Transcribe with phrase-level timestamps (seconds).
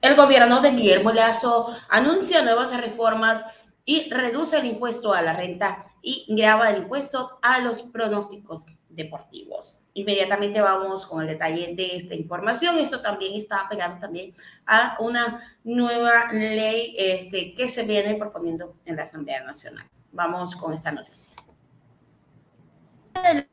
[0.00, 3.44] El gobierno de Guillermo Lazo anuncia nuevas reformas
[3.84, 9.82] y reduce el impuesto a la renta y graba el impuesto a los pronósticos deportivos.
[9.92, 12.78] Inmediatamente vamos con el detalle de esta información.
[12.78, 14.34] Esto también está pegado también
[14.64, 19.86] a una nueva ley este, que se viene proponiendo en la Asamblea Nacional.
[20.12, 21.34] Vamos con esta noticia.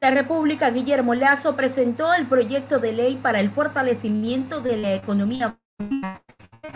[0.00, 5.58] la República, Guillermo Lazo, presentó el proyecto de ley para el fortalecimiento de la economía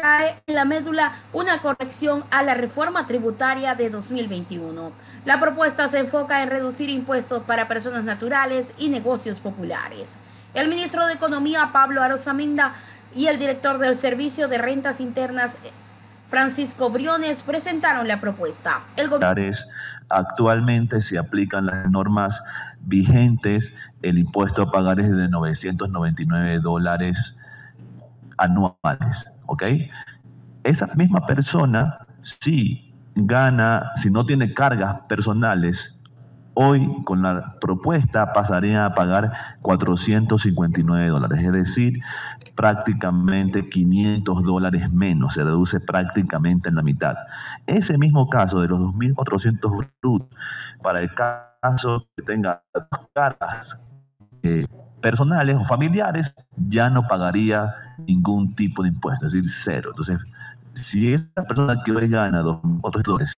[0.00, 4.92] trae en la médula una corrección a la reforma tributaria de 2021.
[5.24, 10.06] La propuesta se enfoca en reducir impuestos para personas naturales y negocios populares.
[10.54, 12.74] El ministro de Economía, Pablo Arosaminda,
[13.14, 15.56] y el director del Servicio de Rentas Internas,
[16.28, 18.80] Francisco Briones, presentaron la propuesta.
[18.96, 19.08] El
[20.08, 22.42] Actualmente se aplican las normas
[22.80, 23.72] vigentes.
[24.02, 27.34] El impuesto a pagar es de 999 dólares
[28.38, 29.26] anuales.
[29.46, 29.62] ¿ok?
[30.62, 36.00] Esa misma persona, si gana, si no tiene cargas personales,
[36.54, 42.00] hoy con la propuesta pasaría a pagar 459 dólares, es decir,
[42.54, 47.16] prácticamente 500 dólares menos, se reduce prácticamente en la mitad.
[47.66, 50.28] Ese mismo caso de los 2.400 brutos,
[50.82, 52.62] para el caso que tenga
[53.12, 53.78] cargas
[54.42, 54.66] eh,
[55.04, 57.74] personales o familiares, ya no pagaría
[58.06, 59.90] ningún tipo de impuesto, es decir, cero.
[59.90, 60.18] Entonces,
[60.72, 62.58] si esa persona que hoy gana dos
[63.04, 63.34] dólares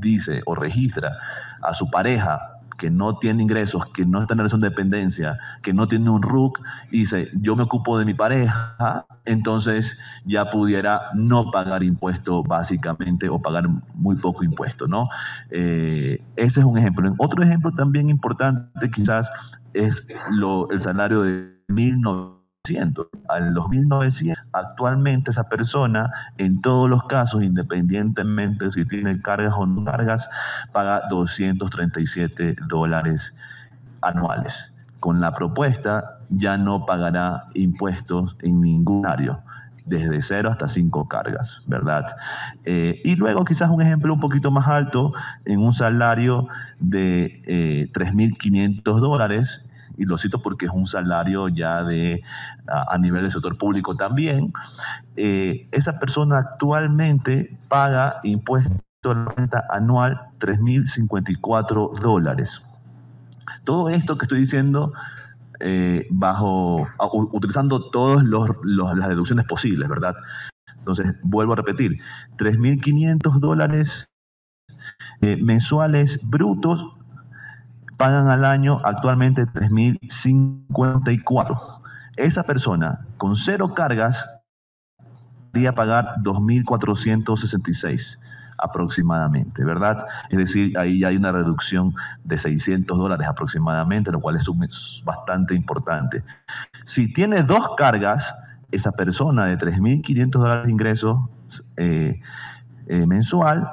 [0.00, 1.12] dice o registra
[1.60, 2.40] a su pareja
[2.78, 6.22] que no tiene ingresos, que no está en relación de dependencia, que no tiene un
[6.22, 6.58] RUC,
[6.90, 13.38] dice, yo me ocupo de mi pareja, entonces ya pudiera no pagar impuesto básicamente o
[13.38, 15.10] pagar muy poco impuesto, ¿no?
[15.50, 17.14] Eh, ese es un ejemplo.
[17.18, 19.30] Otro ejemplo también importante quizás
[19.74, 24.34] es lo, el salario de 1.900 al 2.900.
[24.52, 30.28] Actualmente esa persona, en todos los casos, independientemente si tiene cargas o no cargas,
[30.72, 33.34] paga 237 dólares
[34.00, 34.68] anuales.
[35.00, 39.40] Con la propuesta ya no pagará impuestos en ningún área
[39.84, 42.06] desde cero hasta cinco cargas, ¿verdad?
[42.64, 45.12] Eh, y luego quizás un ejemplo un poquito más alto,
[45.44, 46.48] en un salario
[46.78, 49.64] de eh, 3.500 dólares,
[49.96, 52.22] y lo cito porque es un salario ya de
[52.66, 54.52] a, nivel del sector público también,
[55.16, 58.72] eh, esa persona actualmente paga impuesto
[59.04, 62.62] a la renta anual 3.054 dólares.
[63.64, 64.92] Todo esto que estoy diciendo
[65.64, 66.88] eh, bajo,
[67.32, 70.16] utilizando todas las deducciones posibles, ¿verdad?
[70.78, 72.00] Entonces, vuelvo a repetir,
[72.38, 74.08] 3.500 dólares
[75.20, 76.96] eh, mensuales brutos
[77.96, 81.80] pagan al año actualmente 3.054.
[82.16, 84.28] Esa persona con cero cargas
[85.52, 88.18] debería pagar 2.466
[88.62, 90.06] aproximadamente, ¿verdad?
[90.30, 96.22] Es decir, ahí hay una reducción de 600 dólares aproximadamente, lo cual es bastante importante.
[96.86, 98.34] Si tiene dos cargas,
[98.70, 101.18] esa persona de 3.500 dólares de ingresos
[101.76, 102.20] eh,
[102.86, 103.68] eh, mensual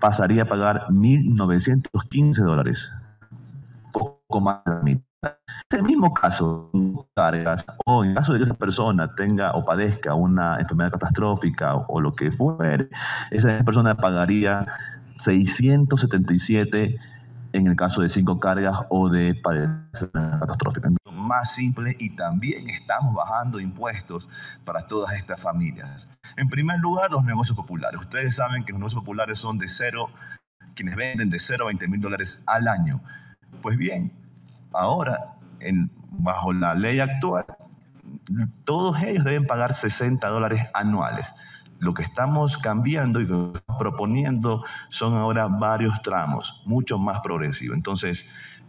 [0.00, 2.90] pasaría a pagar 1.915 dólares
[4.40, 4.60] más
[5.70, 6.70] Ese mismo caso,
[7.14, 12.00] cargas, o en caso de que esa persona tenga o padezca una enfermedad catastrófica o,
[12.00, 12.88] lo que fuere,
[13.30, 14.66] esa persona pagaría
[15.18, 16.98] 677
[17.52, 20.88] en el caso de cinco cargas o de padecer catastrófica.
[21.12, 24.28] Más simple y también estamos bajando impuestos
[24.64, 26.08] para todas estas familias.
[26.36, 28.00] En primer lugar, los negocios populares.
[28.00, 30.08] Ustedes saben que los negocios populares son de cero,
[30.74, 33.00] quienes venden de cero a 20 mil dólares al año.
[33.60, 34.10] Pues bien,
[34.72, 35.36] ahora,
[36.10, 37.44] bajo la ley actual,
[38.64, 41.34] todos ellos deben pagar 60 dólares anuales.
[41.78, 43.26] Lo que estamos cambiando y
[43.78, 47.76] proponiendo son ahora varios tramos, mucho más progresivos.
[47.76, 48.28] Entonces,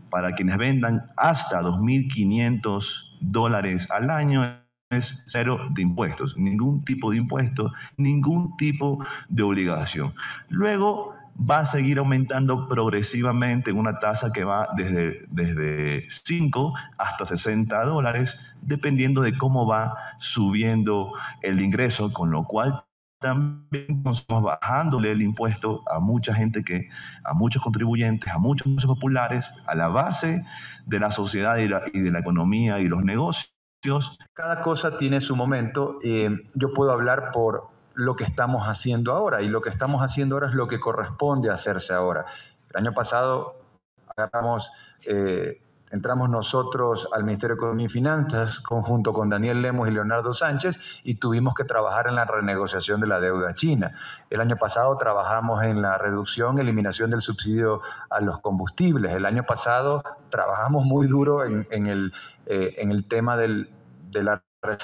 [0.10, 4.44] para quienes vendan hasta 2.500 dólares al año,
[4.90, 10.14] es cero de impuestos, ningún tipo de impuesto, ningún tipo de obligación.
[10.50, 17.26] Luego, va a seguir aumentando progresivamente en una tasa que va desde, desde 5 hasta
[17.26, 22.84] 60 dólares, dependiendo de cómo va subiendo el ingreso, con lo cual
[23.20, 26.90] también estamos bajándole el impuesto a mucha gente que,
[27.24, 30.44] a muchos contribuyentes, a muchos populares, a la base
[30.86, 33.50] de la sociedad y, de la economía y los negocios.
[34.34, 36.00] Cada cosa tiene su momento.
[36.04, 40.36] Eh, yo puedo hablar por lo que estamos haciendo ahora y lo que estamos haciendo
[40.36, 42.26] ahora es lo que corresponde hacerse ahora.
[42.72, 43.56] El año pasado
[45.06, 45.62] eh,
[45.92, 50.80] entramos nosotros al Ministerio de Economía y Finanzas conjunto con Daniel Lemos y Leonardo Sánchez
[51.04, 53.96] y tuvimos que trabajar en la renegociación de la deuda china.
[54.32, 59.14] El año pasado trabajamos en la reducción, eliminación del subsidio a los combustibles.
[59.14, 62.12] El año pasado trabajamos muy duro en, el,
[62.48, 63.70] eh, en el tema del,
[64.10, 64.44] de la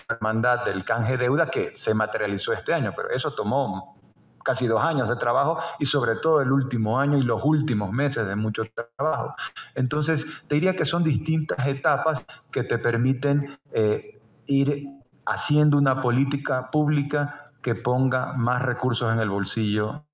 [0.10, 4.00] hermandad del canje deuda que se materializó este año, pero eso tomó
[4.44, 8.28] casi dos años de trabajo y sobre todo el último año y los últimos meses
[8.28, 8.64] de mucho
[8.98, 9.36] trabajo.
[9.76, 14.88] Entonces, te diría que son distintas etapas que te permiten eh, ir
[15.26, 20.06] haciendo una política pública que ponga más recursos en el bolsillo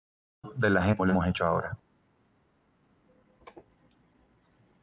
[0.55, 1.77] de la gente, como lo hemos hecho ahora.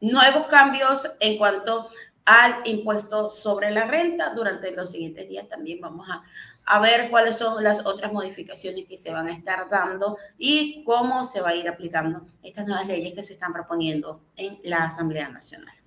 [0.00, 1.88] Nuevos cambios en cuanto
[2.24, 4.34] al impuesto sobre la renta.
[4.34, 6.22] Durante los siguientes días también vamos a,
[6.66, 11.24] a, ver cuáles son las otras modificaciones que se van a estar dando y cómo
[11.24, 15.28] se va a ir aplicando estas nuevas leyes que se están proponiendo en la Asamblea
[15.28, 15.81] Nacional.